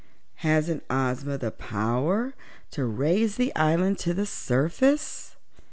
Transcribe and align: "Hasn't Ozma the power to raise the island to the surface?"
"Hasn't 0.37 0.83
Ozma 0.89 1.37
the 1.37 1.51
power 1.51 2.33
to 2.71 2.85
raise 2.85 3.35
the 3.35 3.55
island 3.55 3.99
to 3.99 4.15
the 4.15 4.25
surface?" 4.25 5.35